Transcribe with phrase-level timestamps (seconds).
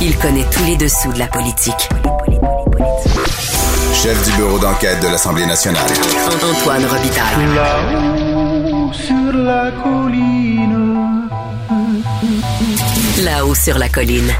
[0.00, 1.88] Il connaît tous les dessous de la politique.
[3.92, 5.90] Chef du bureau d'enquête de l'Assemblée nationale.
[6.40, 7.46] Antoine Robitaille.
[7.52, 11.28] Là-haut sur la colline.
[13.24, 14.30] Là-haut sur la colline.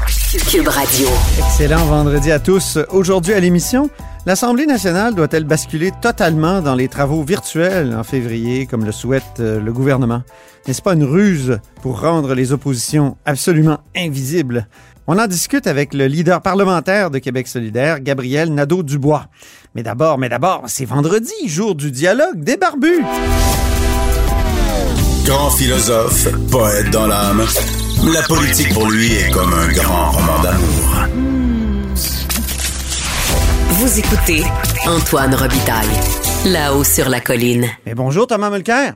[0.49, 1.09] Cube Radio.
[1.37, 2.77] Excellent vendredi à tous.
[2.91, 3.89] Aujourd'hui à l'émission,
[4.25, 9.59] l'Assemblée nationale doit-elle basculer totalement dans les travaux virtuels en février, comme le souhaite euh,
[9.59, 10.23] le gouvernement?
[10.67, 14.67] N'est-ce pas une ruse pour rendre les oppositions absolument invisibles?
[15.11, 19.25] On en discute avec le leader parlementaire de Québec solidaire, Gabriel Nadeau-Dubois.
[19.73, 23.01] Mais d'abord, mais d'abord, c'est vendredi, jour du dialogue des barbus.
[25.25, 27.43] Grand philosophe, poète dans l'âme.
[28.13, 31.07] La politique pour lui est comme un grand roman d'amour.
[33.69, 34.43] Vous écoutez
[34.85, 35.87] Antoine Robitaille.
[36.45, 37.65] Là-haut sur la colline.
[37.87, 38.93] Et bonjour Thomas Mulcair.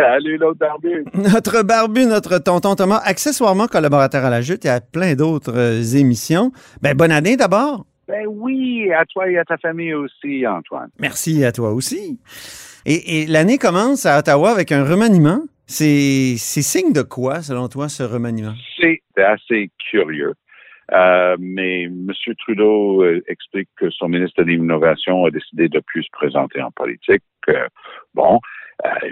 [0.38, 1.04] L'autre barbu.
[1.14, 5.98] Notre barbu, notre tonton Thomas, accessoirement collaborateur à la Jute et à plein d'autres euh,
[5.98, 6.52] émissions.
[6.82, 7.86] Ben, bonne année d'abord.
[8.08, 10.90] Ben oui, à toi et à ta famille aussi, Antoine.
[10.98, 12.18] Merci à toi aussi.
[12.86, 15.42] Et, et l'année commence à Ottawa avec un remaniement.
[15.66, 18.54] C'est signe de quoi, selon toi, ce remaniement?
[18.80, 20.34] C'est assez curieux.
[20.92, 22.08] Euh, mais M.
[22.38, 26.72] Trudeau euh, explique que son ministre de l'Innovation a décidé de plus se présenter en
[26.72, 27.22] politique.
[27.48, 27.68] Euh,
[28.14, 28.40] bon,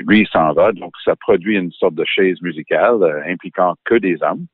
[0.06, 3.94] lui, il s'en va, donc ça produit une sorte de chaise musicale euh, impliquant que
[3.96, 4.46] des hommes.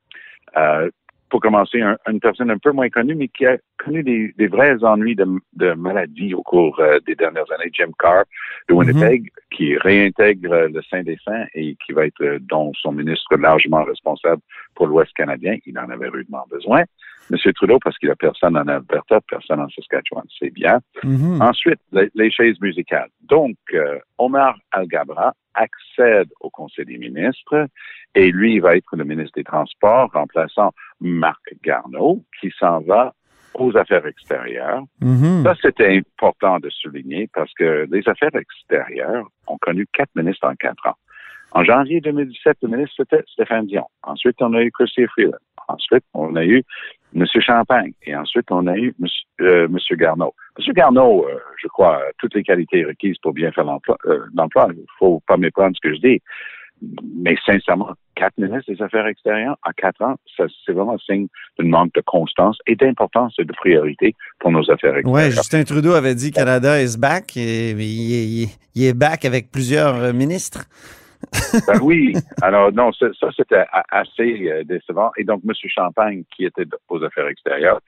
[0.57, 0.91] Euh,
[1.31, 4.47] pour commencer, un- une personne un peu moins connue, mais qui a connu des, des
[4.47, 8.23] vrais ennuis de, de maladie au cours euh, des dernières années, Jim Carr
[8.69, 12.71] de Winnipeg, qui réintègre euh, le Saint des Saints et qui va être, euh, dont
[12.81, 14.43] son ministre largement responsable
[14.77, 15.57] pour l'Ouest canadien.
[15.67, 16.85] Il en avait rudement besoin.
[17.31, 17.53] M.
[17.55, 20.81] Trudeau, parce qu'il a personne en Alberta, personne en Saskatchewan, c'est bien.
[21.03, 21.41] Mhm.
[21.41, 23.09] Ensuite, les, les chaises musicales.
[23.23, 27.69] Donc, euh, Omar Al-Gabra accède au Conseil des ministres
[28.15, 33.15] et lui, il va être le ministre des Transports, remplaçant Marc Garneau, qui s'en va
[33.55, 34.83] aux affaires extérieures.
[35.01, 35.45] Mhm.
[35.45, 40.55] Ça, c'était important de souligner parce que les affaires extérieures ont connu quatre ministres en
[40.57, 40.97] quatre ans.
[41.53, 43.87] En janvier 2017, le ministre, c'était Stéphane Dion.
[44.03, 45.39] Ensuite, on a eu Christy Freeland.
[45.69, 46.63] Ensuite, on a eu
[47.15, 47.25] M.
[47.41, 47.93] Champagne.
[48.07, 49.07] Et ensuite, on a eu M.
[49.41, 50.35] Euh, Garneau.
[50.59, 50.73] M.
[50.75, 53.97] Garneau, euh, je crois, a toutes les qualités requises pour bien faire l'emploi.
[54.07, 54.73] Euh.
[54.73, 56.23] Il faut pas méprendre ce que je dis.
[57.17, 61.69] Mais sincèrement, quatre ministres des Affaires extérieures en quatre ans, c'est vraiment un signe d'un
[61.69, 65.13] manque de constance et d'importance et de priorité pour nos affaires extérieures.
[65.13, 70.13] Ouais, Justin Trudeau avait dit Canada is back et il, est back avec plusieurs euh,
[70.13, 70.65] ministres.
[71.67, 72.15] Ben oui.
[72.43, 75.11] Alors, non, ça, ça, c'était assez euh, décevant.
[75.17, 75.53] Et donc, M.
[75.69, 77.81] Champagne, qui était aux affaires extérieures,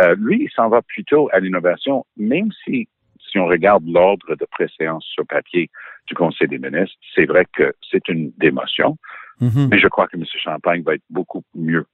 [0.00, 2.88] euh, lui, il s'en va plutôt à l'innovation, même si,
[3.30, 5.70] si on regarde l'ordre de préséance sur papier
[6.08, 8.96] du Conseil des ministres, c'est vrai que c'est une démotion,
[9.40, 9.68] Mhm.
[9.70, 10.24] mais je crois que M.
[10.26, 11.84] Champagne va être beaucoup mieux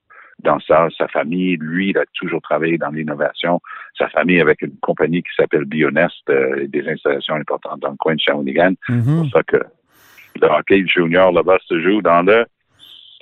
[0.41, 0.89] dans ça.
[0.97, 3.61] Sa famille, lui, il a toujours travaillé dans l'innovation.
[3.97, 7.97] Sa famille avec une compagnie qui s'appelle Bionest, euh, et des installations importantes dans le
[7.97, 8.75] coin de Shawinigan.
[8.87, 9.23] C'est Mhm.
[9.23, 9.57] pour ça que
[10.41, 12.45] le hockey junior là-bas se joue dans le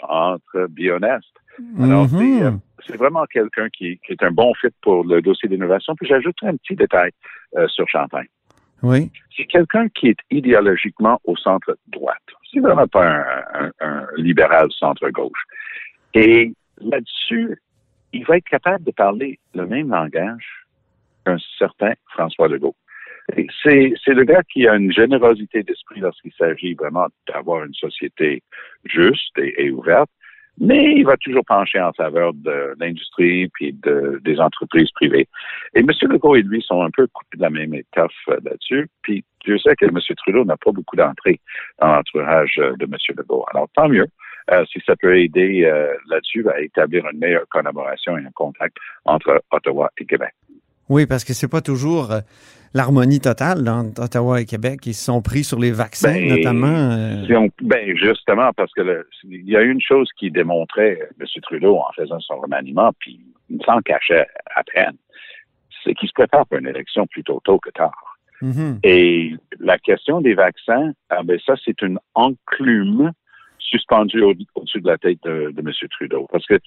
[0.00, 1.32] centre Bionest.
[1.80, 2.50] Alors, c'est, euh,
[2.86, 5.94] c'est vraiment quelqu'un qui, qui est un bon fit pour le dossier d'innovation.
[5.96, 7.10] Puis j'ajouterai un petit détail
[7.56, 8.26] euh, sur Champagne.
[8.82, 9.10] Oui.
[9.34, 12.20] C'est quelqu'un qui est idéologiquement au centre droite.
[12.52, 15.42] C'est vraiment pas un, un- un libéral centre-gauche.
[16.12, 17.58] Et là-dessus,
[18.12, 20.66] il va être capable de parler le même langage
[21.24, 22.76] qu'un certain François Legault.
[23.62, 28.42] C'est, c'est le gars qui a une générosité d'esprit lorsqu'il s'agit vraiment d'avoir une société
[28.84, 30.10] juste et, ouverte,
[30.58, 35.28] mais il va toujours pencher en faveur de l'industrie puis de, des entreprises privées.
[35.74, 35.90] Et M.
[36.02, 38.88] Legault et lui sont un peu coupés de la même étoffe euh, là-dessus.
[39.02, 39.98] Puis Dieu sait que M.
[40.16, 41.40] Trudeau n'a pas beaucoup d'entrée
[41.80, 42.96] dans l'entourage euh, de M.
[43.16, 43.44] Legault.
[43.52, 44.06] Alors tant mieux.
[44.52, 45.68] euh, si ça peut aider
[46.08, 50.32] là-dessus à établir une meilleure collaboration et un contact entre Ottawa et Québec.
[50.88, 52.20] Oui, parce que c'est pas toujours euh,
[52.74, 54.80] l'harmonie totale dans Ottawa et Québec.
[54.86, 56.66] Ils se sont pris sur les vaccins, Ben, notamment.
[56.68, 60.98] euh, Si on- ben justement, parce que le- il y a une chose qui démontrait
[61.00, 61.26] euh, M.
[61.42, 64.96] Trudeau en faisant son remaniement, puis il s'en cachait à peine,
[65.84, 68.16] c'est qu'il se prépare pour une élection plutôt tôt que tard.
[68.42, 68.78] mhm.
[68.82, 73.10] Et la question des vaccins, ah ben ça, c'est une enclume
[73.58, 75.72] suspendue au- au-dessus de la tête de, de M.
[75.90, 76.28] Trudeau.
[76.30, 76.58] Parce que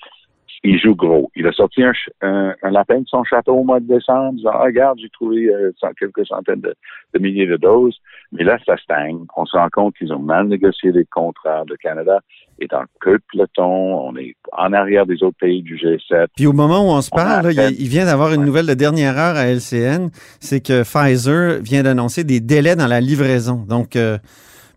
[0.64, 1.32] il joue gros.
[1.36, 4.52] Il a sorti un, un, un lapin de son château au mois de décembre, disant
[4.54, 6.76] Ah, regarde, j'ai trouvé euh, quelques centaines de,
[7.14, 7.98] de milliers de doses.
[8.32, 9.20] Mais là, ça stagne.
[9.36, 11.64] On se rend compte qu'ils ont mal négocié les contrats.
[11.68, 12.20] Le Canada
[12.60, 14.08] est en queue de peloton.
[14.08, 16.28] On est en arrière des autres pays du G7.
[16.36, 18.68] Puis au moment où on se On parle, là, il, il vient d'avoir une nouvelle
[18.68, 20.10] de dernière heure à LCN,
[20.40, 23.66] c'est que Pfizer vient d'annoncer des délais dans la livraison.
[23.68, 24.18] Donc euh,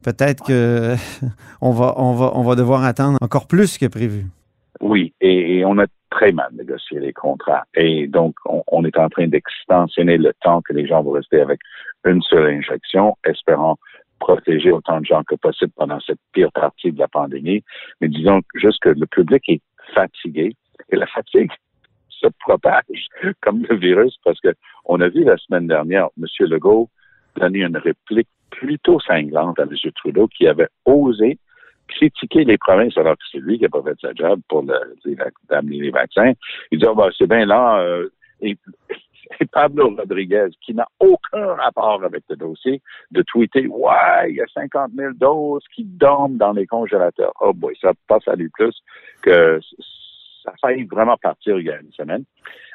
[0.05, 0.95] peut-être que
[1.61, 4.27] on va on va on va devoir attendre encore plus que prévu.
[4.83, 7.65] Oui, et, on a très mal négocié les contrats.
[7.75, 11.41] Et donc, on, on est en train d'extensionner le temps que les gens vont rester
[11.41, 11.61] avec
[12.05, 13.79] une seule injection, espérant
[14.19, 17.63] protéger autant de gens que possible pendant cette pire partie de la pandémie.
[18.01, 19.63] Mais disons juste que le public est
[19.95, 20.55] fatigué
[20.91, 21.51] et la fatigue
[22.09, 23.07] se propage
[23.41, 24.55] comme le virus parce que
[24.85, 26.27] on a vu la semaine dernière M.
[26.49, 26.89] Legault
[27.37, 29.77] donner une réplique plutôt cinglante à M.
[29.97, 31.39] Trudeau qui avait osé
[31.95, 35.81] critiquer les provinces alors que c'est lui qui n'a pas fait sa job pour d'amener
[35.81, 36.33] les vaccins.
[36.71, 38.09] Il dit, oh, c'est bien là, euh,
[38.41, 38.57] et,
[39.41, 42.81] et, Pablo Rodriguez, qui n'a aucun rapport avec le dossier,
[43.11, 47.33] de tweeter, ouais, il y a 50 000 doses qui dorment dans les congélateurs.
[47.41, 48.75] Oh boy, ça passe à lui plus
[49.23, 49.61] que
[50.45, 52.25] ça a failli vraiment partir il y a une semaine.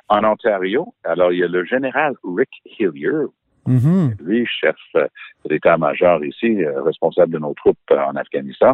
[0.09, 3.25] En Ontario, alors il y a le général Rick Hillier,
[3.67, 4.15] Mhm.
[4.21, 5.07] lui, chef euh,
[5.43, 8.73] de l'état-major ici, euh, responsable de nos troupes euh, en Afghanistan.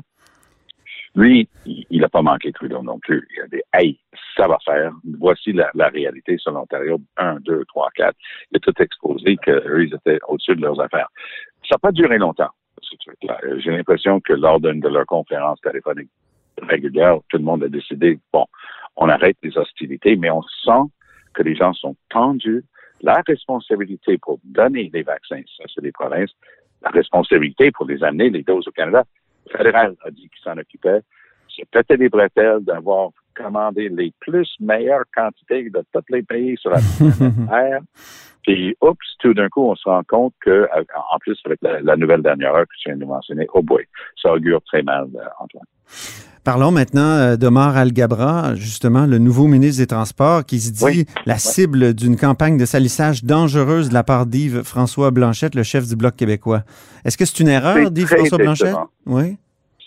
[1.15, 3.27] Lui, il n'a pas manqué Trudeau non plus.
[3.35, 3.99] Il a dit, hey,
[4.35, 4.91] ça va faire.
[5.19, 6.99] Voici la, la réalité sur l'Ontario.
[7.17, 8.17] Un, deux, trois, quatre.
[8.51, 11.09] Il a tout exposé qu'eux, ils étaient au-dessus de leurs affaires.
[11.69, 12.49] Ça n'a pas duré longtemps,
[12.81, 13.39] ce truc-là.
[13.57, 16.09] J'ai l'impression que lors d'une de leurs conférences téléphoniques
[16.61, 18.45] régulières, tout le monde a décidé, bon,
[18.95, 20.89] on arrête les hostilités, mais on sent
[21.33, 22.63] que les gens sont tendus.
[23.03, 26.31] La responsabilité pour donner les vaccins, ça c'est des provinces.
[26.81, 29.03] La responsabilité pour les amener, les doses au Canada,
[29.45, 31.01] le fédéral a dit qu'il s'en occupait.
[31.55, 36.71] C'est peut-être des bretelles d'avoir commandé les plus meilleures quantités de tous les pays sur
[36.71, 36.79] la
[37.49, 37.81] terre.
[38.43, 40.67] Puis, oups, tout d'un coup, on se rend compte que,
[41.11, 43.85] en plus, avec la, la nouvelle dernière heure que tu viens de mentionner, oh boy,
[44.21, 45.65] ça augure très mal, euh, Antoine.
[46.43, 51.05] Parlons maintenant euh, d'Omar Al-Gabra, justement, le nouveau ministre des Transports, qui se dit Oui.
[51.25, 55.87] la cible d'une campagne de salissage dangereuse de la part d'Yves François Blanchette, le chef
[55.87, 56.63] du Bloc québécois.
[57.05, 58.75] Est-ce que c'est une erreur d'Yves François Blanchette?
[59.05, 59.37] Oui.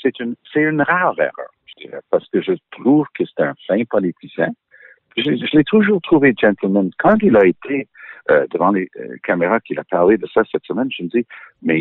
[0.01, 3.55] C'est une, c'est une rare erreur, je dirais, parce que je trouve que c'est un
[3.67, 4.49] fin politicien.
[5.19, 6.91] Je, je l'ai toujours trouvé gentleman.
[6.99, 7.87] Quand il a été
[8.31, 11.27] euh, devant les euh, caméras, qu'il a parlé de ça cette semaine, je me dis,
[11.63, 11.81] mais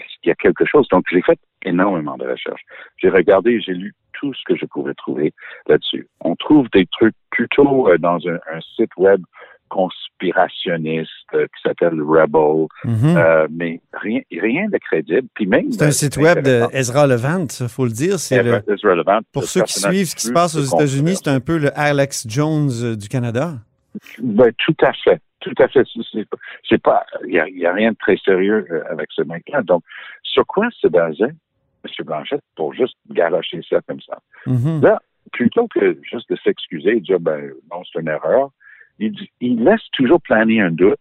[0.00, 0.88] est-ce qu'il y a quelque chose?
[0.88, 2.62] Donc, j'ai fait énormément de recherches.
[2.96, 5.32] J'ai regardé, j'ai lu tout ce que je pouvais trouver
[5.68, 6.08] là-dessus.
[6.20, 9.20] On trouve des trucs plutôt euh, dans un, un site web
[9.68, 13.16] conspirationniste euh, qui s'appelle Rebel, Mhm.
[13.16, 15.28] euh, mais rien, rien de crédible.
[15.34, 16.68] Puis même, c'est un site web intéressant.
[16.70, 18.18] d'Ezra Levant, il faut le dire.
[18.18, 18.60] C'est le-
[19.32, 22.26] pour ceux qui suivent ce qui se passe aux États-Unis, c'est un peu le Alex
[22.28, 23.54] Jones euh, du Canada.
[24.22, 25.20] Ben, tout à fait.
[25.40, 25.82] Tout à fait.
[26.68, 29.62] C'est- pas, il y a, rien de très sérieux avec ce mec-là.
[29.62, 29.82] Donc,
[30.22, 31.32] sur quoi se basait
[31.84, 32.04] M.
[32.04, 34.18] Blanchette pour juste garocher ça comme ça?
[34.46, 34.82] Mhm.
[34.82, 35.00] Là,
[35.32, 38.50] plutôt que juste de s'excuser et dire, ben, non, c'est une erreur,
[38.98, 40.98] il, dit- il laisse toujours planer un doute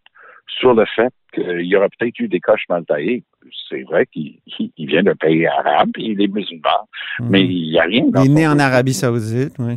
[0.47, 3.23] sur le fait qu'il y aurait peut-être eu des coches mal taillées.
[3.69, 6.87] C'est vrai qu'il il- il vient d'un pays arabe, il est musulman,
[7.19, 7.29] Mhm.
[7.29, 8.57] mais il n'y a rien dans Il est né en.
[8.59, 9.75] Arabie Saoudite, oui.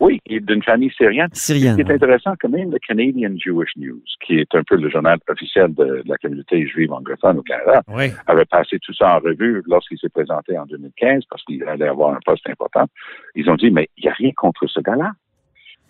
[0.00, 1.28] Oui, il est d'une famille syrienne.
[1.32, 1.76] Ce Syrienne.
[1.76, 5.18] qui est intéressant, quand même, le Canadian Jewish News, qui est un peu le journal
[5.28, 8.06] officiel de, de la communauté juive anglophone au Canada, Oui.
[8.26, 12.14] avait passé tout ça en revue lorsqu'il s'est présenté en 2015 parce qu'il allait avoir
[12.14, 12.86] un poste important.
[13.34, 15.12] Ils ont dit, mais il n'y a rien contre ce gars-là.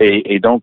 [0.01, 0.63] Et, et donc,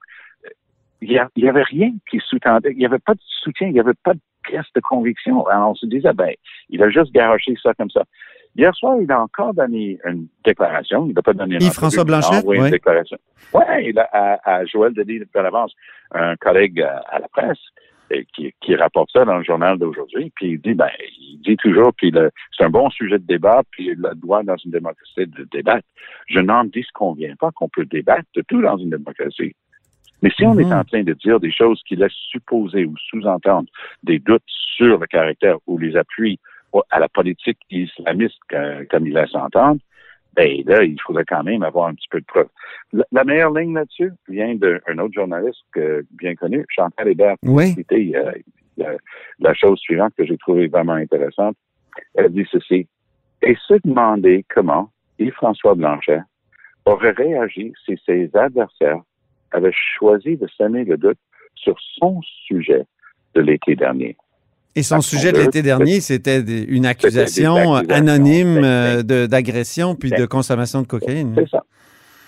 [1.02, 3.94] il n'y avait rien qui sous-tendait, il n'y avait pas de soutien, il n'y avait
[4.04, 5.46] pas de pièce de conviction.
[5.48, 6.32] Alors, on se disait, ben,
[6.70, 8.04] il a juste garoché ça comme ça.
[8.56, 11.06] Hier soir, il a encore donné une déclaration.
[11.08, 12.58] Il n'a pas donné une François Blanchet, oui.
[12.58, 13.18] une déclaration.
[13.54, 15.74] Oui, il a, à, à Joël Denis de l'avance,
[16.12, 17.60] un collègue à, à la presse,
[18.10, 20.90] et qui, qui rapporte ça dans le journal d'aujourd'hui, puis il dit, ben,
[21.20, 24.56] il dit toujours, puis le- c'est un bon sujet de débat, puis il droit dans
[24.64, 25.86] une démocratie de débattre.
[26.28, 29.54] Je n'en disconviens pas qu'on peut débattre de tout dans une démocratie.
[30.22, 30.62] Mais si on Mhm.
[30.62, 33.70] est en train de dire des choses qui laissent supposer ou sous-entendre
[34.04, 36.40] des doutes sur le caractère ou les appuis
[36.90, 38.40] à la politique islamiste
[38.90, 39.80] comme il laisse entendre,
[40.36, 42.50] ben là, il faudrait quand même avoir un petit peu de preuve.
[42.94, 45.64] La, la meilleure ligne là-dessus vient d'un autre journaliste
[46.12, 47.74] bien connu, Chantal Hébert, Oui.
[47.74, 48.32] cité euh,
[48.78, 48.92] la,
[49.40, 51.56] la chose suivante que j'ai trouvée vraiment intéressante.
[52.14, 52.88] Elle dit ceci.
[53.42, 56.22] Et se demander comment Yves-François Blanchet
[56.86, 59.02] aurait réagi si ses adversaires
[59.52, 61.18] avaient choisi de semer le doute
[61.56, 62.86] sur son sujet
[63.34, 64.16] de l'été dernier.
[64.76, 70.12] Et son sujet de l'été dernier, c'était une accusation accusations, anonyme ben, euh, d'agression puis
[70.12, 71.34] ben, de consommation de cocaïne.
[71.36, 71.64] C'est ça.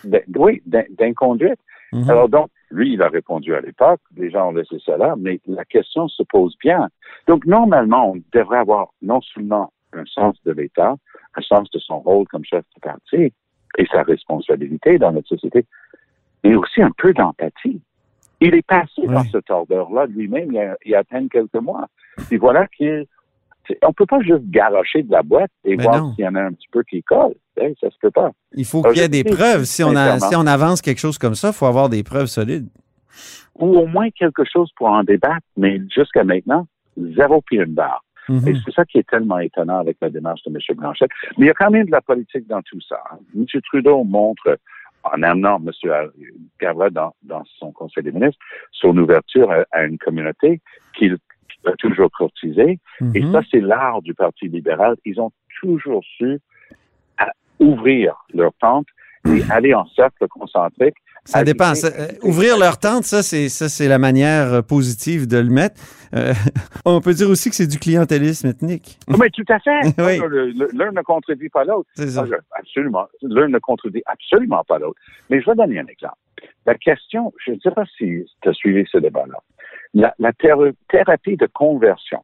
[0.04, 1.60] D- oui, d'in- d'inconduite.
[1.94, 2.10] Mhm.
[2.10, 5.40] Alors donc, lui, il a répondu à l'époque, les gens ont laissé ça là, mais
[5.48, 6.88] la question se pose bien.
[7.28, 10.96] Donc, normalement, on devrait avoir non seulement un sens de l'État,
[11.36, 13.34] un sens de son rôle comme chef de parti
[13.78, 15.66] et sa responsabilité dans notre société,
[16.44, 17.82] mais aussi un peu d'empathie.
[18.42, 19.30] Il est passé dans Oui.
[19.32, 21.88] cette ordre-là lui-même il y, a, il y a à peine quelques mois.
[22.32, 23.06] Et voilà qu'il
[23.84, 26.42] On peut pas juste garocher de la boîte et Mais voir s'il y en a
[26.44, 27.36] un petit peu qui colle.
[27.58, 28.32] Hey, ça se peut pas.
[28.54, 29.66] Il faut qu'il y ait des preuves.
[29.66, 30.30] Si on, a, sincèrement.
[30.30, 32.70] si on avance quelque chose comme ça, il faut avoir des preuves solides.
[33.56, 36.66] Ou au moins quelque chose pour en débattre, mais jusqu'à maintenant,
[36.98, 38.04] zéro pied une barre.
[38.30, 38.48] Mhm.
[38.48, 40.78] Et c'est ça qui est tellement étonnant avec la démarche de M.
[40.78, 41.10] Blanchette.
[41.38, 43.02] Mais il y a quand même de la politique dans tout ça.
[43.12, 43.18] hein.
[43.36, 43.46] M.
[43.64, 44.58] Trudeau montre,
[45.14, 45.72] en amenant M.
[46.60, 48.40] Gavra dans, dans son Conseil des ministres,
[48.72, 50.62] son ouverture à, à une communauté
[50.98, 51.18] qu'il
[51.66, 52.80] a toujours courtisée.
[53.16, 53.32] Et Mhm.
[53.32, 54.96] ça, c'est l'art du Parti libéral.
[55.06, 56.40] Ils ont toujours su
[57.18, 58.88] à ouvrir leur tente
[59.28, 60.96] et aller en cercle concentrique.
[61.26, 61.76] Ça dépend.
[61.76, 65.50] Ça, euh, ouvrir leur tente, ça, c'est ça, c'est la manière euh, positive de le
[65.50, 65.80] mettre.
[66.16, 66.34] Euh,
[66.86, 68.98] on peut dire aussi que c'est du clientélisme ethnique.
[69.10, 69.80] Oui, tout à fait.
[70.00, 70.18] Oui.
[70.74, 71.90] L'un ne contredit pas l'autre.
[72.00, 72.24] Ah,
[72.58, 73.08] Absolument.
[73.22, 75.00] L'un ne contredit absolument pas l'autre.
[75.30, 76.18] Mais je vais donner un exemple.
[76.66, 79.38] La question, je ne sais pas si tu as suivi ce débat-là.
[79.94, 82.24] La, la théra- thérapie de conversion,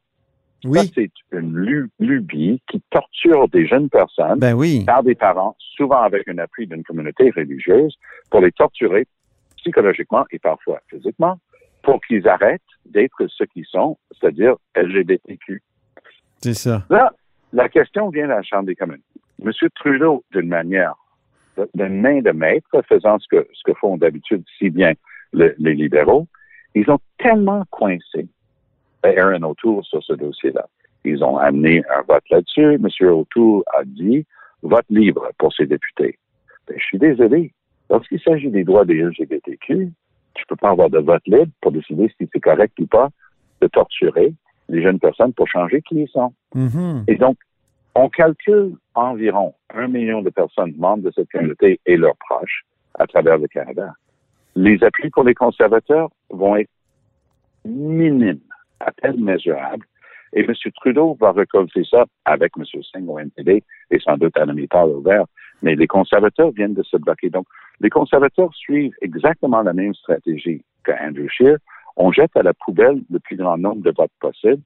[0.63, 0.91] Oui.
[0.95, 4.83] c'est une lu- lubie qui torture des jeunes personnes Ben oui.
[4.85, 7.95] par des parents, souvent avec un appui d'une communauté religieuse,
[8.31, 9.05] pour les torturer
[9.57, 11.39] psychologiquement et parfois physiquement,
[11.83, 15.61] pour qu'ils arrêtent d'être ce qu'ils sont, c'est-à-dire LGBTQ.
[16.41, 16.83] C'est ça.
[16.89, 17.11] Là,
[17.53, 19.01] la question vient de la Chambre des communes.
[19.43, 19.51] M.
[19.75, 20.95] Trudeau, d'une manière,
[21.57, 24.93] de- main de maître, faisant ce que, ce que font d'habitude si bien
[25.31, 26.27] le- les libéraux,
[26.73, 28.27] ils ont tellement coincé
[29.05, 30.67] Aaron O'Toole sur ce dossier-là.
[31.03, 32.73] Ils ont amené un vote là-dessus.
[32.73, 32.87] M.
[33.07, 34.25] O'Toole a dit
[34.63, 36.17] vote libre pour ses députés.
[36.67, 37.53] Ben, je suis désolé.
[37.89, 39.91] Lorsqu'il s'agit des droits des LGBTQ,
[40.33, 43.09] tu peux pas avoir de vote libre pour décider si c'est correct ou pas
[43.61, 44.33] de torturer
[44.69, 46.33] les jeunes personnes pour changer qui ils sont.
[46.55, 47.03] Mhm.
[47.07, 47.37] Et donc,
[47.93, 53.07] on calcule environ un million de personnes membres de cette communauté et leurs proches à
[53.07, 53.93] travers le Canada.
[54.55, 56.69] Les appuis pour les conservateurs vont être
[57.65, 58.39] minimes,
[58.79, 59.85] à peine mesurables.
[60.33, 60.53] Et M.
[60.75, 62.65] Trudeau va récolter ça avec M.
[62.65, 65.25] Singh au NPD et sans doute à Paul au vert.
[65.61, 67.29] Mais les conservateurs viennent de se bloquer.
[67.29, 67.47] Donc,
[67.79, 71.57] les conservateurs suivent exactement la même stratégie que Andrew Scheer.
[71.95, 74.61] On jette à la poubelle le plus grand nombre de votes possible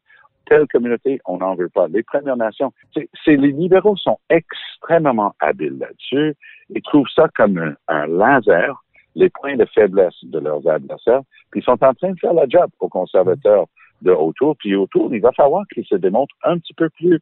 [0.49, 1.87] telle communauté, on n'en veut pas.
[1.87, 6.35] Les Premières Nations, c'est- les libéraux sont extrêmement habiles là-dessus.
[6.69, 8.83] Ils trouvent ça comme un, un laser,
[9.15, 12.47] les points de faiblesse de leurs adversaires, puis ils sont en train de faire la
[12.47, 13.65] job aux conservateurs
[14.01, 14.55] de autour.
[14.57, 17.19] Puis autour, il va falloir qu'ils se démontrent un petit peu plus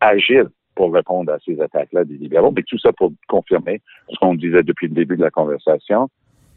[0.00, 2.52] agiles pour répondre à ces attaques-là des libéraux.
[2.52, 6.08] Mais tout ça pour confirmer ce qu'on disait depuis le début de la conversation.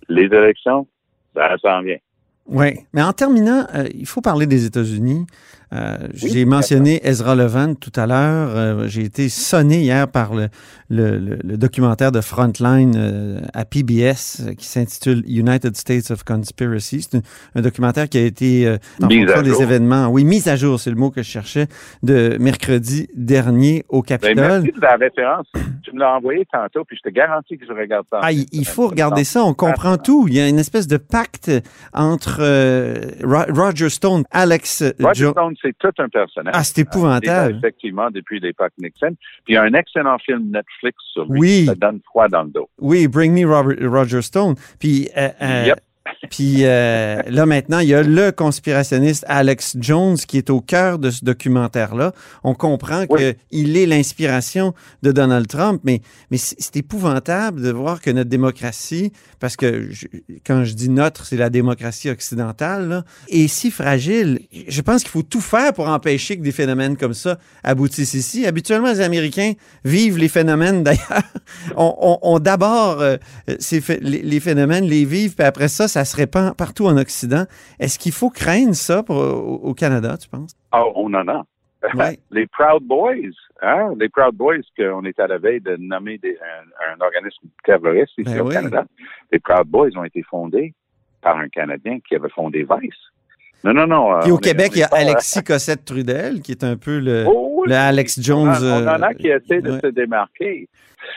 [0.09, 0.87] Les élections,
[1.33, 1.97] ça s'en vient.
[2.45, 5.25] Oui, mais en terminant, euh, il faut parler des États-Unis.
[5.71, 8.49] Euh, Oui, J'ai mentionné Ezra Levant tout à l'heure.
[8.55, 10.49] Euh, J'ai été sonné hier par le,
[10.89, 17.01] le, le- le documentaire de Frontline à PBS qui s'intitule United States of Conspiracy.
[17.09, 17.21] C'est un,
[17.55, 18.69] un documentaire qui a été
[19.01, 19.61] en fonction des jour.
[19.63, 20.09] événements.
[20.09, 21.65] Oui, mise à jour, c'est le mot que je cherchais,
[22.03, 24.35] de mercredi dernier au Ben, Capitole.
[24.35, 25.47] merci de la référence.
[25.81, 28.19] Tu me l'as envoyé tantôt, puis je te garantis que je regarde ça.
[28.21, 30.27] Ah, il, il faut regarder ça, on comprend tout.
[30.27, 31.49] Il y a une espèce de pacte
[31.93, 36.53] entre euh, Ro- Roger Stone, Alex Roger Jo- Stone, c'est tout un personnage.
[36.55, 37.55] Ah, c'est là, épouvantable.
[37.57, 39.15] effectivement, depuis l'époque Nixon.
[39.45, 41.39] Puis il y a un excellent film Netflix sur lui.
[41.39, 41.65] Oui.
[41.65, 42.69] Ça donne froid dans le dos.
[42.79, 44.55] Oui, Bring Me Robert- Roger Stone.
[44.79, 45.79] Puis, euh, euh, Yep.
[46.29, 50.99] Puis euh, là maintenant, il y a le conspirationniste Alex Jones qui est au cœur
[50.99, 52.11] de ce documentaire-là.
[52.43, 53.33] On comprend Oui.
[53.51, 59.11] qu'il est l'inspiration de Donald Trump, mais, mais c'est épouvantable de voir que notre démocratie,
[59.39, 60.07] parce que je-
[60.45, 64.39] quand je dis notre, c'est la démocratie occidentale, là, est si fragile.
[64.67, 68.45] Je pense qu'il faut tout faire pour empêcher que des phénomènes comme ça aboutissent ici.
[68.45, 69.53] Habituellement, les Américains
[69.85, 70.99] vivent les phénomènes d'ailleurs.
[71.77, 73.17] On, on- on d'abord euh,
[74.01, 77.45] les phénomènes, les vivent, puis après ça, ça se répand partout en Occident.
[77.79, 80.51] Est-ce qu'il faut craindre ça pour- au, au Canada, tu penses?
[80.71, 81.43] Ah, on en a.
[81.95, 82.17] Ouais.
[82.31, 83.89] Les Proud Boys, hein?
[83.99, 88.13] Les Proud Boys qu'on est à la veille de nommer des- un, un organisme terroriste
[88.17, 88.53] ici Ben au oui.
[88.53, 88.85] Canada.
[89.33, 90.73] Les Proud Boys ont été fondés
[91.21, 92.93] par un Canadien qui avait fondé Vice.
[93.65, 94.19] Non, non, non.
[94.21, 96.99] Puis euh, au est- Québec, il y a pas- Alexis Cossette-Trudel, qui est un peu
[96.99, 97.69] le, Oh, oui.
[97.69, 98.47] le Alex Jones.
[98.47, 99.79] On, en- on en a euh, qui essaient de ouais.
[99.81, 100.69] se démarquer.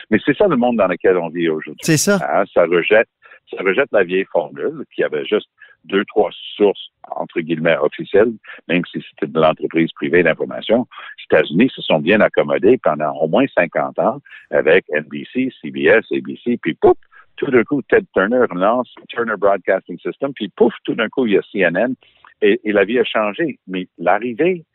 [0.09, 1.79] Mais c'est ça le monde dans lequel on vit aujourd'hui.
[1.81, 2.19] C'est ça.
[2.29, 3.07] Hein, ça rejette,
[3.49, 5.49] ça rejette la vieille formule qui avait juste
[5.85, 8.33] deux, trois sources, entre guillemets, officielles,
[8.67, 10.87] même si c'était de l'entreprise privée d'information.
[11.17, 16.57] Les États-Unis se sont bien accommodés pendant au moins 50 ans avec NBC, CBS, ABC,
[16.61, 16.97] puis pouf,
[17.37, 21.33] tout d'un coup, Ted Turner lance Turner Broadcasting System, puis pouf, tout d'un coup, il
[21.33, 21.93] y a CNN,
[22.41, 23.59] et, la vie a changé.
[23.67, 24.65] Mais l'arrivée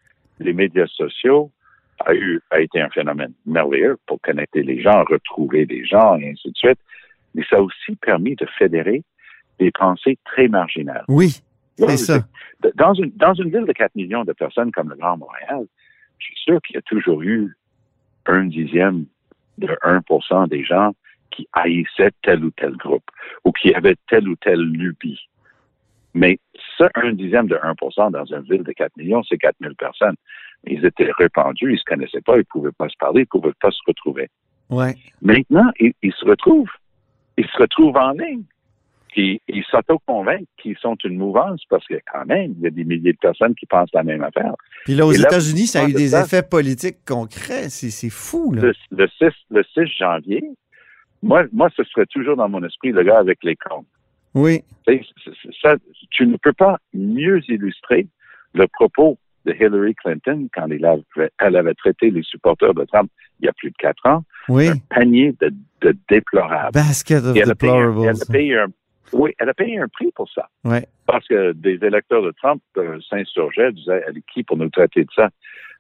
[0.41, 1.51] des médias sociaux
[2.05, 6.31] a eu, a été un phénomène merveilleux pour connecter les gens, retrouver des gens, et
[6.31, 6.79] ainsi de suite.
[7.35, 9.03] Mais ça a aussi permis de fédérer
[9.59, 11.05] des pensées très marginales.
[11.09, 11.43] Oui,
[11.77, 12.19] c'est ça.
[12.75, 15.67] Dans une, dans une ville de 4 millions de personnes comme le Grand Montréal,
[16.19, 17.57] je suis sûr qu'il y a toujours eu
[18.27, 19.07] un dixième
[19.59, 20.93] de 1 des gens
[21.31, 23.09] qui haïssaient tel ou tel groupe
[23.45, 25.21] ou qui avaient telle ou telle lubie.
[26.15, 26.39] Mais
[26.77, 30.17] ça, un dixième de 1% dans une ville de 4 millions, c'est 4 000 personnes.
[30.65, 33.71] Ils étaient répandus, ils se connaissaient pas, ils pouvaient pas se parler, ils pouvaient pas
[33.71, 34.29] se retrouver.
[34.69, 34.95] Ouais.
[35.23, 36.71] Maintenant, ils, ils se retrouvent.
[37.37, 38.45] Ils se retrouvent en ligne.
[39.09, 42.85] Puis ils s'auto-convainquent qu'ils sont une mouvance parce que quand même, il y a des
[42.85, 44.55] milliers de personnes qui pensent la même affaire.
[44.85, 47.69] Puis là, aux États-Unis, ça a eu de des effets politiques concrets.
[47.69, 48.63] C'est fou, là.
[48.63, 50.43] Le, le 6, le 6 janvier,
[51.23, 53.85] moi, moi, ce serait toujours dans mon esprit le gars avec les cornes.
[54.35, 54.65] Oui.
[55.61, 55.77] Ça,
[56.11, 58.07] tu ne peux pas mieux illustrer
[58.55, 63.11] le propos de Hillary Clinton quand elle avait, elle avait traité les supporters de Trump
[63.41, 64.69] il y a plus de quatre ans, Oui.
[64.69, 66.73] un panier de, de déplorables.
[66.73, 68.09] Basket of Et elle a, payé, un- deplorables.
[68.17, 68.67] elle a payé un,
[69.13, 70.49] oui, elle a payé un prix pour ça.
[70.65, 70.87] Ouais.
[71.07, 75.03] Parce que des électeurs de Trump euh, s'insurgeaient, disaient, elle est qui pour nous traiter
[75.05, 75.29] de ça?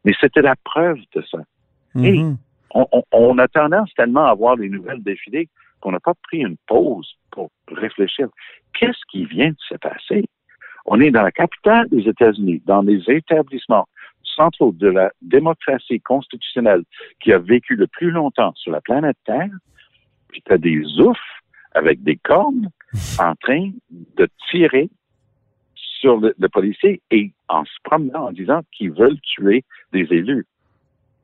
[0.04, 1.38] Mais c'était la preuve de ça.
[1.95, 2.37] Mhm.
[2.75, 5.49] on, on- on a tendance tellement à voir les nouvelles défiler
[5.81, 8.28] qu'on n'a pas pris une pause pour réfléchir.
[8.78, 10.25] Qu'est-ce qui vient de se passer?
[10.87, 13.89] On est dans la capitale des États-Unis, dans les établissements
[14.23, 16.83] centraux de la démocratie constitutionnelle
[17.21, 19.51] qui a vécu le plus longtemps sur la planète Terre,
[20.29, 21.19] puis tu as des oufs
[21.75, 22.71] avec des cornes
[23.19, 24.91] en train de tirer
[25.75, 30.47] sur le, le policier et en se promenant en disant qu'ils veulent tuer des élus.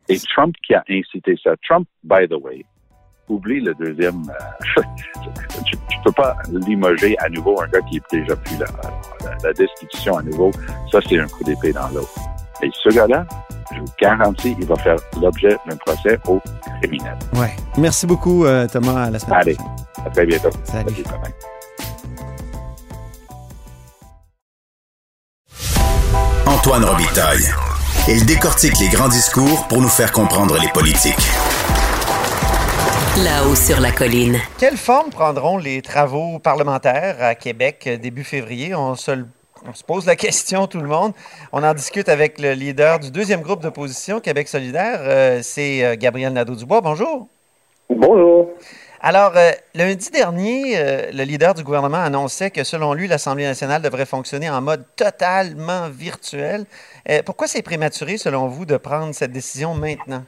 [0.09, 1.55] Et Trump qui a incité ça.
[1.63, 2.65] Trump, by the way,
[3.29, 4.23] oublie le deuxième.
[4.79, 4.83] euh,
[5.67, 8.67] tu, tu peux pas limoger à nouveau un gars qui est déjà plus là.
[9.25, 10.51] La, la destitution à nouveau,
[10.91, 12.09] ça c'est un coup d'épée dans l'eau.
[12.63, 13.25] Et ce gars-là,
[13.73, 16.41] je vous garantis, il va faire l'objet d'un procès au
[16.81, 17.17] criminel.
[17.37, 17.55] Ouais.
[17.77, 19.05] Merci beaucoup, euh, Thomas.
[19.05, 19.55] À la semaine Allez.
[19.55, 20.07] prochaine.
[20.07, 20.51] À très bientôt.
[20.65, 21.05] Salut.
[26.47, 27.45] Antoine Robitaille.
[28.09, 31.15] Il décortique les grands discours pour nous faire comprendre les politiques.
[33.25, 34.39] Là-haut sur la colline.
[34.59, 38.75] Quelle forme prendront les travaux parlementaires à Québec euh, début février?
[38.75, 39.27] On se, le-
[39.67, 41.13] on se pose la question, tout le monde.
[41.53, 45.01] On en discute avec le leader du deuxième groupe d'opposition, Québec solidaire.
[45.03, 46.81] Euh, C'est euh, Gabriel Nadeau-Dubois.
[46.81, 47.27] Bonjour.
[47.91, 48.51] Bonjour.
[49.01, 53.81] Alors, euh, lundi dernier, euh, le leader du gouvernement annonçait que selon lui, l'Assemblée nationale
[53.81, 56.67] devrait fonctionner en mode totalement virtuel.
[57.09, 60.25] Euh, pourquoi c'est prématuré, selon vous, de prendre cette décision maintenant?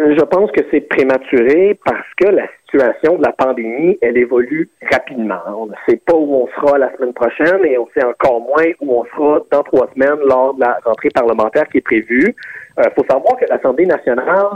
[0.00, 4.68] Euh, Je pense que c'est prématuré parce que la situation de la pandémie, elle évolue
[4.90, 5.40] rapidement.
[5.46, 8.72] On ne sait pas où on sera la semaine prochaine et on sait encore moins
[8.80, 12.34] où on sera dans trois semaines lors de la rentrée parlementaire qui est prévue.
[12.78, 14.46] Il faut savoir que l'Assemblée nationale,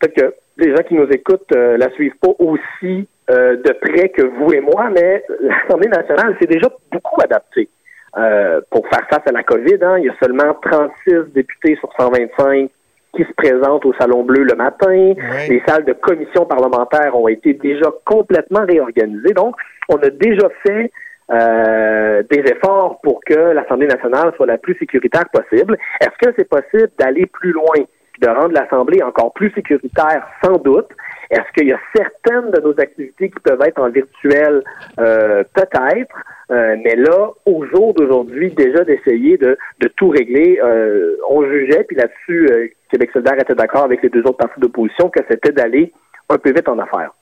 [0.00, 4.08] peut-être que les gens qui nous écoutent euh, la suivent pas aussi euh, de près
[4.08, 7.68] que vous et moi, mais l'Assemblée nationale s'est déjà beaucoup adaptée.
[8.16, 11.92] Euh, pour faire face à la COVID, hein, il y a seulement 36 députés sur
[11.98, 12.70] 125
[13.14, 14.86] qui se présentent au Salon Bleu le matin.
[14.90, 15.48] Oui.
[15.48, 19.34] Les salles de commission parlementaire ont été déjà complètement réorganisées.
[19.34, 19.56] Donc,
[19.88, 20.90] on a déjà fait
[21.30, 25.76] euh, des efforts pour que l'Assemblée nationale soit la plus sécuritaire possible.
[26.00, 27.84] Est-ce que c'est possible d'aller plus loin,
[28.20, 30.26] de rendre l'Assemblée encore plus sécuritaire?
[30.42, 30.88] Sans doute.
[31.30, 34.62] Est-ce qu'il y a certaines de nos activités qui peuvent être en virtuel?
[34.98, 36.16] Euh, Peut-être.
[36.50, 41.84] Euh, mais là, au jour d'aujourd'hui, déjà d'essayer de, de tout régler, euh, on jugeait,
[41.84, 45.52] puis là-dessus, euh, Québec solidaire était d'accord avec les deux autres partis d'opposition, que c'était
[45.52, 45.92] d'aller
[46.28, 47.12] un peu vite en affaires.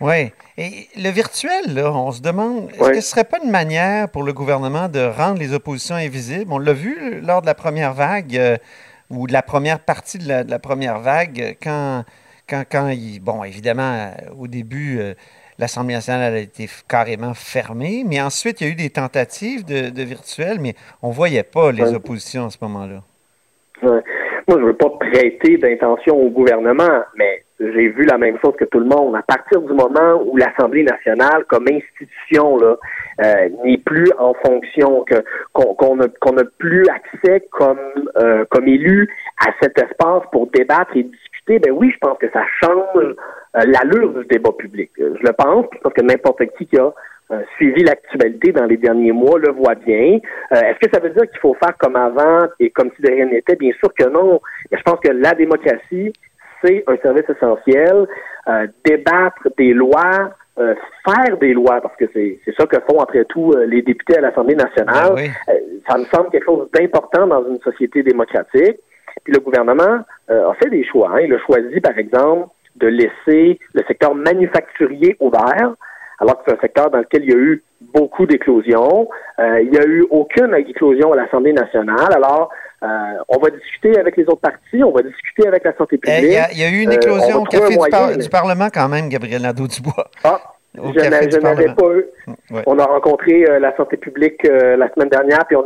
[0.00, 0.32] Oui.
[0.56, 2.90] Et le virtuel, là, on se demande, est-ce Oui.
[2.92, 6.50] que ce serait pas une manière pour le gouvernement de rendre les oppositions invisibles?
[6.50, 8.56] On l'a vu lors de la première vague euh,
[9.10, 12.04] ou de la première partie de la, de la première vague, quand,
[12.48, 15.12] quand, quand il, bon, évidemment, euh, au début, euh,
[15.58, 19.90] l'Assemblée nationale a été carrément fermée, mais ensuite, il y a eu des tentatives de,
[19.90, 21.94] de virtuel, mais on voyait pas les Oui.
[21.94, 23.02] oppositions à ce moment-là.
[23.82, 24.02] Ouais.
[24.50, 28.64] Moi, je veux pas prêter d'intention au gouvernement, mais j'ai vu la même chose que
[28.64, 29.14] tout le monde.
[29.14, 32.76] À partir du moment où l'Assemblée nationale, comme institution, là,
[33.22, 37.78] euh, n'est plus en fonction, que qu'on n'a plus accès comme
[38.16, 39.08] euh, comme élu
[39.38, 43.14] à cet espace pour débattre et discuter, ben oui, je pense que ça change euh,
[43.54, 44.90] l'allure du débat public.
[44.98, 46.92] Je le pense, pense que n'importe qui qui a
[47.32, 50.18] euh, suivi l'actualité dans les derniers mois le voit bien.
[50.52, 53.10] Euh, Est-ce que ça veut dire qu'il faut faire comme avant et comme si de
[53.10, 53.56] rien n'était?
[53.56, 54.40] Bien sûr que non.
[54.70, 56.12] Mais je pense que la démocratie,
[56.62, 58.06] c'est un service essentiel.
[58.48, 62.98] Euh, débattre des lois, euh, faire des lois, parce que c'est c'est ça que font
[63.00, 65.14] après tout euh, les députés à l'Assemblée nationale.
[65.14, 65.30] Ben oui.
[65.48, 68.78] Euh, ça me semble quelque chose d'important dans une société démocratique.
[69.24, 71.10] Puis le gouvernement euh, a fait des choix.
[71.14, 71.20] hein.
[71.20, 75.74] Il a choisi, par exemple, de laisser le secteur manufacturier ouvert,
[76.20, 77.62] alors que c'est un secteur dans lequel il y a eu
[77.94, 79.08] beaucoup d'éclosions.
[79.38, 82.12] Euh, il n'y a eu aucune éclosion à l'Assemblée nationale.
[82.14, 82.50] Alors,
[82.82, 82.86] Euh,
[83.28, 86.22] on va discuter avec les autres partis, on va discuter avec la santé Eh, publique.
[86.22, 88.40] Il y, a- il y a eu une Euh, éclosion on au café du, par-
[88.40, 90.08] Parlement quand même, Gabriel Nadeau-Dubois.
[90.24, 90.40] Ah,
[90.78, 92.06] Au je n'avais pas eu.
[92.50, 92.62] Ouais.
[92.66, 95.64] On a rencontré euh, la santé publique euh, la semaine dernière, puis on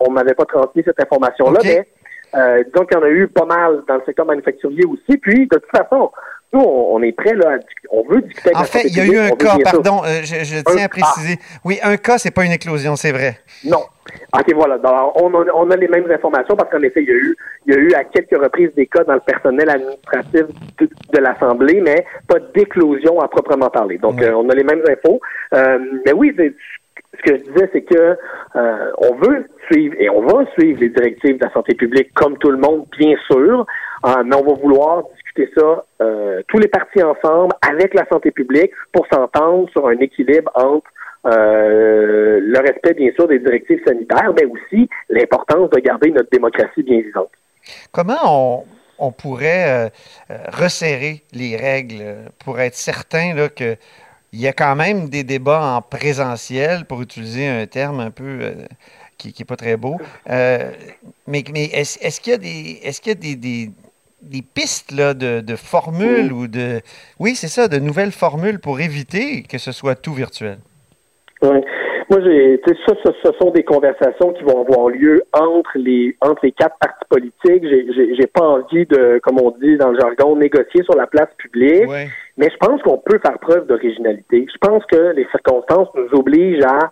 [0.00, 1.88] on m'avait pas transmis cette information-là, mais
[2.36, 5.16] euh, disons qu'il y en a eu pas mal dans le secteur manufacturier aussi.
[5.16, 6.10] Puis, de toute façon,
[6.52, 7.58] nous, on, est prêts, là, à
[7.90, 10.60] on veut discuter En fait, il y a eu un cas, pardon, euh, je, je
[10.62, 11.38] tiens Un- à préciser.
[11.64, 13.38] Oui, un cas, c'est pas une éclosion, c'est vrai.
[13.64, 13.82] Non.
[14.32, 14.74] OK, voilà.
[14.82, 17.36] Alors, on, a, on a les mêmes informations parce qu'en effet, il y, a eu,
[17.66, 20.46] il y a eu à quelques reprises des cas dans le personnel administratif
[20.78, 23.98] de, de l'Assemblée, mais pas d'éclosion à proprement parler.
[23.98, 25.20] Donc, euh, on a les mêmes infos.
[25.54, 28.16] Euh, mais oui, ce que je disais, c'est que
[28.54, 32.50] on veut suivre et on va suivre les directives de la santé publique comme tout
[32.50, 33.66] le monde, bien sûr,
[34.24, 38.72] mais on va vouloir discuter ça euh, tous les partis ensemble avec la santé publique
[38.92, 40.90] pour s'entendre sur un équilibre entre
[41.26, 46.82] euh, le respect, bien sûr, des directives sanitaires, mais aussi l'importance de garder notre démocratie
[46.82, 47.30] bien vivante.
[47.92, 48.64] Comment on,
[48.98, 49.90] on pourrait
[50.30, 53.76] euh, resserrer les règles pour être certain là, que
[54.32, 58.38] il y a quand même des débats en présentiel, pour utiliser un terme un peu
[58.40, 58.52] euh,
[59.18, 59.96] qui n'est pas très beau.
[60.28, 63.70] Mais mais est-ce qu'il y a des est-ce qu'il y a des,
[64.22, 66.80] des pistes là, de, de formules ou de
[67.18, 70.58] oui c'est ça de nouvelles formules pour éviter que ce soit tout virtuel.
[71.42, 71.62] Ouais.
[72.10, 75.70] Moi, j'ai, tu sais, ça, ce, ce sont des conversations qui vont avoir lieu entre
[75.76, 77.62] les entre les quatre partis politiques.
[77.62, 81.06] J'ai, j'ai, j'ai pas envie de, comme on dit dans le jargon, négocier sur la
[81.06, 81.88] place publique.
[81.88, 82.08] Ouais.
[82.36, 84.44] Mais je pense qu'on peut faire preuve d'originalité.
[84.52, 86.90] Je pense que les circonstances nous obligent à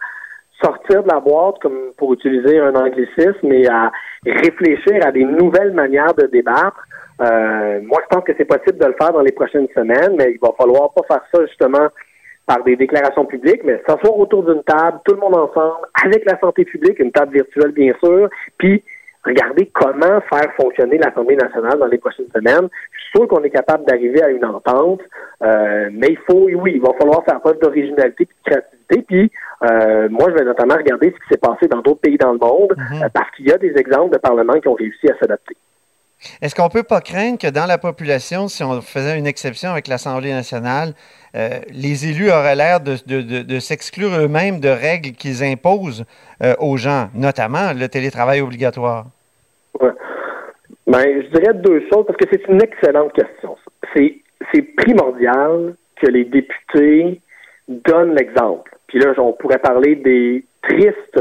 [0.62, 3.90] sortir de la boîte, comme pour utiliser un anglicisme, et à
[4.24, 6.84] réfléchir à des nouvelles manières de débattre.
[7.20, 10.32] Euh, moi, je pense que c'est possible de le faire dans les prochaines semaines, mais
[10.32, 11.88] il va falloir pas faire ça justement
[12.46, 16.38] par des déclarations publiques, mais s'asseoir autour d'une table, tout le monde ensemble, avec la
[16.38, 18.82] santé publique, une table virtuelle bien sûr, puis
[19.24, 22.68] regarder comment faire fonctionner l'Assemblée nationale dans les prochaines semaines.
[22.92, 25.00] Je suis sûr qu'on est capable d'arriver à une entente,
[25.42, 29.02] euh, mais il faut, oui, il va falloir faire preuve d'originalité et de créativité.
[29.06, 29.30] Puis,
[29.64, 32.38] euh, moi, je vais notamment regarder ce qui s'est passé dans d'autres pays dans le
[32.38, 33.02] monde, Mhm.
[33.02, 35.56] euh, parce qu'il y a des exemples de parlements qui ont réussi à s'adapter.
[36.42, 39.88] Est-ce qu'on peut pas craindre que dans la population, si on faisait une exception avec
[39.88, 40.94] l'Assemblée nationale,
[41.36, 46.04] euh, les élus auraient l'air de, s'exclure eux-mêmes de règles qu'ils imposent
[46.42, 49.06] euh, aux gens, notamment le télétravail obligatoire?
[49.80, 49.90] Ouais.
[50.86, 53.56] Ben, je dirais deux choses parce que c'est une excellente question.
[53.94, 57.20] c'est primordial que les députés
[57.68, 58.74] donnent l'exemple.
[58.86, 61.20] Puis là, on pourrait parler des tristes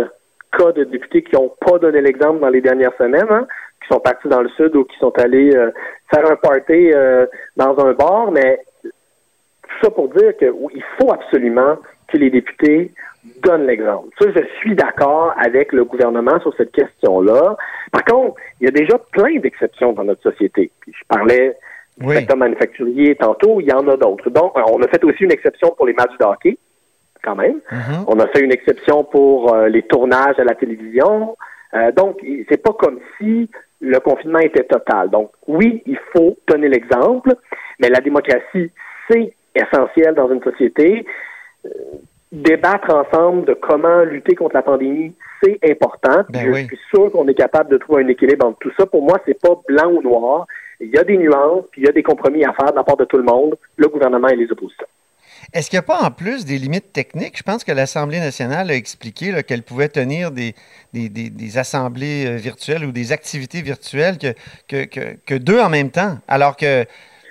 [0.57, 3.47] cas de députés qui n'ont pas donné l'exemple dans les dernières semaines, hein,
[3.82, 5.72] qui sont partis dans le sud ou qui sont allés euh,
[6.13, 10.84] faire un party euh, dans un bar, mais tout ça pour dire que oui, il
[11.00, 12.92] faut absolument que les députés
[13.44, 14.10] donnent l'exemple.
[14.20, 17.58] Ça, je suis d'accord avec le gouvernement sur cette question-là.
[17.92, 20.72] Par contre, il y a déjà plein d'exceptions dans notre société.
[20.80, 21.58] Puis je parlais
[21.98, 24.30] du secteur manufacturier tantôt, il y en a d'autres.
[24.30, 26.58] Donc, on a fait aussi une exception pour les matchs de hockey,
[27.24, 27.60] quand même.
[27.72, 28.06] Mhm.
[28.08, 31.36] On a fait une exception pour euh, les tournages à la télévision.
[31.74, 33.50] Euh, donc, c'est pas comme si
[33.82, 35.10] le confinement était total.
[35.10, 37.36] Donc, oui, il faut donner l'exemple,
[37.80, 38.72] mais la démocratie,
[39.10, 41.06] c'est essentiel dans une société.
[41.66, 41.70] Euh,
[42.32, 46.26] débattre ensemble de comment lutter contre la pandémie, c'est important.
[46.30, 46.66] Ben Je oui.
[46.66, 48.86] suis sûr qu'on est capable de trouver un équilibre entre tout ça.
[48.86, 50.46] Pour moi, c'est pas blanc ou noir.
[50.80, 52.84] Il y a des nuances, puis il y a des compromis à faire de la
[52.84, 54.86] part de tout le monde, le gouvernement et les oppositions.
[55.53, 57.38] Est-ce qu'il n'y a pas en plus des limites techniques?
[57.38, 60.55] Je pense que l'Assemblée nationale a expliqué qu'elle pouvait tenir des,
[60.93, 65.69] des, des- des assemblées euh, virtuelles ou des activités virtuelles que, que, que, deux en
[65.69, 66.17] même temps.
[66.27, 66.86] Alors que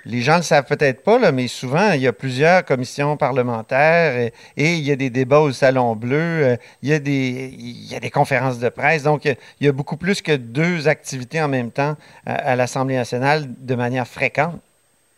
[0.05, 4.17] les gens ne le savent peut-être pas, mais souvent, il y a plusieurs commissions parlementaires
[4.17, 7.53] et, et il y a des débats au Salon Bleu, euh, il, y a des,
[7.57, 9.03] il y a des conférences de presse.
[9.03, 13.45] Donc, il y a beaucoup plus que deux activités en même temps à, l'Assemblée nationale
[13.59, 14.59] de manière fréquente.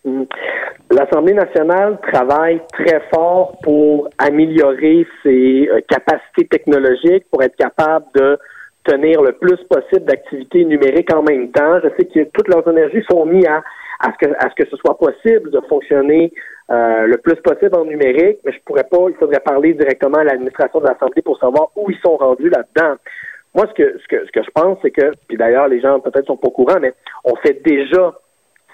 [0.04, 0.24] Mm.
[0.92, 8.40] L'Assemblée nationale travaille très fort pour améliorer ses euh, capacités technologiques, pour être capable de
[8.84, 11.80] tenir le plus possible d'activités numériques en même temps.
[11.84, 13.62] Je sais que toutes leurs énergies sont mises à,
[14.00, 16.34] à, ce, que, à ce que ce soit possible de fonctionner
[16.72, 20.24] euh, le plus possible en numérique, mais je pourrais pas, il faudrait parler directement à
[20.24, 22.96] l'administration de l'Assemblée pour savoir où ils sont rendus là-dedans.
[23.54, 26.00] Moi, ce que, ce que, ce que je pense, c'est que, puis d'ailleurs, les gens
[26.00, 26.94] peut-être sont pas au courant, mais
[27.26, 28.16] on fait déjà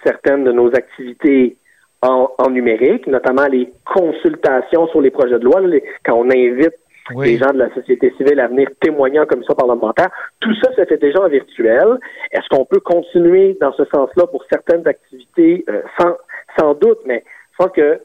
[0.05, 1.57] certaines de nos activités
[2.01, 6.29] en, en numérique, notamment les consultations sur les projets de loi, là, les- quand on
[6.29, 6.73] invite
[7.15, 7.27] Oui.
[7.27, 10.09] les gens de la société civile à venir témoigner en commission parlementaire.
[10.39, 11.97] Tout ça se fait déjà en virtuel.
[12.31, 15.63] Est-ce qu'on peut continuer dans ce sens-là pour certaines activités?
[15.69, 16.15] Euh, sans,
[16.59, 17.99] sans doute, mais je pense que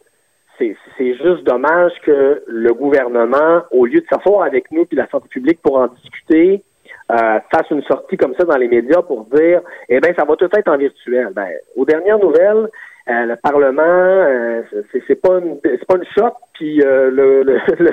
[0.58, 5.08] c'est c'est juste dommage que le gouvernement, au lieu de s'asseoir avec nous puis la
[5.08, 6.62] santé publique pour en discuter,
[7.10, 10.36] euh, fasse une sortie comme ça dans les médias pour dire, eh bien, ça va
[10.36, 11.28] tout être en virtuel.
[11.34, 12.68] Ben, aux dernières nouvelles,
[13.10, 14.62] euh, le Parlement, euh,
[15.06, 17.90] c'est pas une c'est pas une shot, puis euh, le, le, le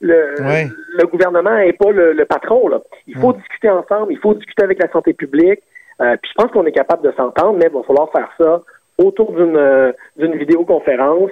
[0.00, 0.34] le,
[0.98, 2.68] le, gouvernement n'est pas le, le, patron.
[2.68, 2.80] Là.
[3.06, 5.60] Il faut discuter ensemble, il faut discuter avec la santé publique.
[6.00, 8.62] Euh, puis je pense qu'on est capable de s'entendre, mais il va falloir faire ça
[8.98, 11.30] autour d'une d'une vidéoconférence,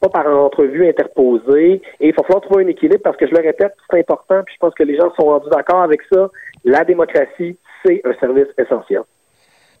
[0.00, 1.82] pas par entrevue interposée.
[2.00, 4.42] Et il va falloir trouver un équilibre parce que je le répète, c'est important.
[4.44, 6.30] Puis je pense que les gens sont rendus d'accord avec ça.
[6.64, 9.02] La démocratie, c'est un service essentiel.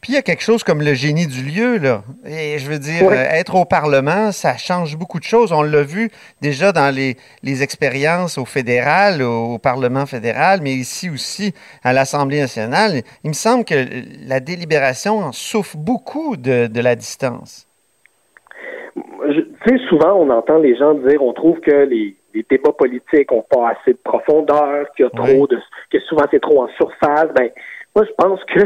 [0.02, 2.02] Puis il y a quelque chose comme le génie du lieu, là.
[2.26, 5.52] Et je veux dire, euh, être au Parlement, ça change beaucoup de choses.
[5.52, 6.10] On l'a vu
[6.40, 12.40] déjà dans les, les expériences au fédéral, au, Parlement fédéral, mais ici aussi à l'Assemblée
[12.40, 13.02] nationale.
[13.22, 13.76] Il me semble que
[14.26, 17.68] la délibération souffre beaucoup de, de la distance.
[18.94, 23.30] Tu sais, souvent, on entend les gens dire, on trouve que les, les débats politiques
[23.30, 25.60] n'ont pas assez de profondeur, qu'il y a trop de,
[25.92, 27.28] que souvent c'est trop en surface.
[27.36, 27.50] Ben,
[27.94, 28.62] moi, je pense que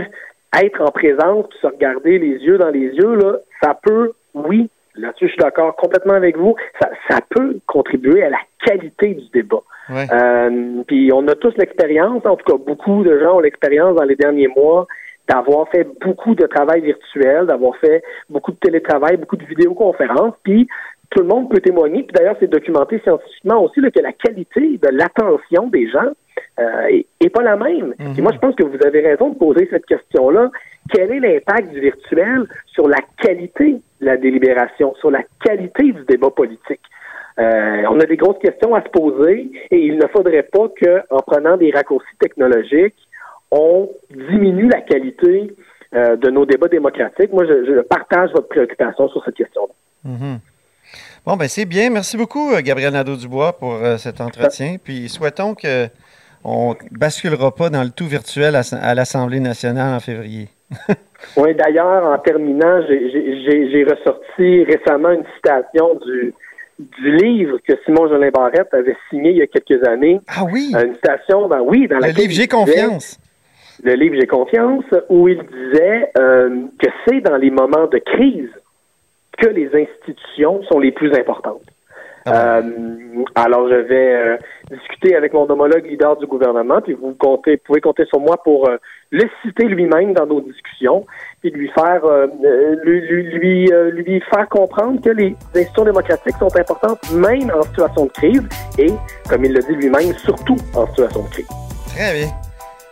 [0.62, 5.27] être en présence, se regarder les yeux dans les yeux, là, ça peut, oui, là-dessus
[5.27, 9.62] je suis d'accord complètement avec vous, ça, ça peut contribuer à la qualité du débat.
[9.90, 14.05] Euh, puis on a tous l'expérience, en tout cas beaucoup de gens ont l'expérience dans
[14.05, 14.87] les derniers mois
[15.29, 20.69] d'avoir fait beaucoup de travail virtuel, d'avoir fait beaucoup de télétravail, beaucoup de vidéoconférences, puis
[21.11, 24.61] tout le monde peut témoigner, puis d'ailleurs c'est documenté scientifiquement aussi là, que la qualité
[24.61, 26.11] de l'attention des gens
[26.59, 27.95] euh, est, pas la même.
[28.16, 30.51] Et moi, je pense que vous avez raison de poser cette question-là.
[30.92, 36.05] Quel est l'impact du virtuel sur la qualité de la délibération, sur la qualité du
[36.05, 36.81] débat politique?
[37.38, 41.19] Euh, on a des grosses questions à se poser et il ne faudrait pas qu'en
[41.21, 42.97] prenant des raccourcis technologiques,
[43.51, 45.53] on diminue la qualité
[45.95, 47.33] euh, de nos débats démocratiques.
[47.33, 50.11] Moi, je, partage votre préoccupation sur cette question-là.
[50.11, 50.38] Mm-hmm.
[51.27, 51.91] Bon, ben c'est bien.
[51.91, 54.77] Merci beaucoup, Gabriel Nadeau-Dubois, pour cet entretien.
[54.83, 55.89] Puis souhaitons que
[56.45, 60.49] on basculera pas dans le tout virtuel à, l'Assemblée nationale en février.
[61.37, 66.33] oui, d'ailleurs, en terminant, j'ai ressorti récemment une citation du,
[66.79, 70.21] du livre que Simon Jolin Barrette avait signé il y a quelques années.
[70.29, 70.73] Ah oui?
[70.77, 73.19] Euh, une citation, ben oui, dans Le livre J'ai confiance.
[73.83, 78.51] Le livre J'ai confiance, où il disait euh, que c'est dans les moments de crise
[79.38, 81.62] que les institutions sont les plus importantes.
[82.27, 82.62] Ah euh,
[83.37, 84.37] alors, je vais euh,
[84.68, 88.68] discuter avec mon homologue leader du gouvernement, puis vous comptez, pouvez compter sur moi pour
[88.68, 88.79] euh,
[89.11, 91.07] le citer lui-même dans nos discussions,
[91.40, 92.03] puis lui faire
[92.83, 98.11] lui, lui, lui, faire comprendre que les institutions démocratiques sont importantes même en situation de
[98.11, 98.42] crise
[98.77, 98.90] et,
[99.29, 101.49] comme il le dit lui-même, surtout en situation de crise.
[101.94, 102.29] Très bien.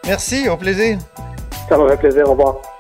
[0.07, 0.99] Merci, au plaisir.
[1.69, 2.29] Ça m'a fait plaisir.
[2.29, 2.74] Au revoir.